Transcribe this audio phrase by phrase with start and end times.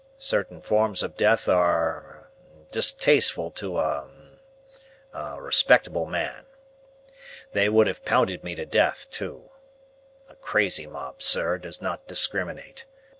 [0.17, 2.29] Certain forms of death are er
[2.71, 4.09] distasteful to a
[5.13, 6.47] a er respectable man.
[7.53, 9.51] They would have pounded me to death, too.
[10.27, 12.87] A crazy mob, sir, does not discriminate.